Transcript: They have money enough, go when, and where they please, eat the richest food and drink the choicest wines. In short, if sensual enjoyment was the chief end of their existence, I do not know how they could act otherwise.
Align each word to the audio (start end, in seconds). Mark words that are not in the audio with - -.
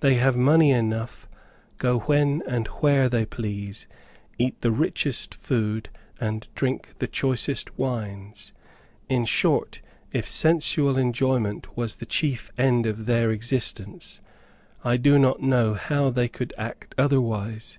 They 0.00 0.14
have 0.14 0.36
money 0.36 0.72
enough, 0.72 1.28
go 1.76 2.00
when, 2.00 2.42
and 2.48 2.66
where 2.80 3.08
they 3.08 3.24
please, 3.24 3.86
eat 4.36 4.60
the 4.60 4.72
richest 4.72 5.32
food 5.36 5.88
and 6.20 6.48
drink 6.56 6.98
the 6.98 7.06
choicest 7.06 7.78
wines. 7.78 8.52
In 9.08 9.24
short, 9.24 9.80
if 10.12 10.26
sensual 10.26 10.96
enjoyment 10.98 11.76
was 11.76 11.94
the 11.94 12.06
chief 12.06 12.50
end 12.58 12.86
of 12.86 13.06
their 13.06 13.30
existence, 13.30 14.20
I 14.82 14.96
do 14.96 15.16
not 15.16 15.42
know 15.42 15.74
how 15.74 16.10
they 16.10 16.26
could 16.26 16.52
act 16.58 16.92
otherwise. 16.98 17.78